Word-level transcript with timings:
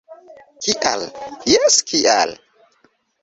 -Kial?- 0.67 1.03
Jes, 1.53 1.77
kial? 1.91 2.35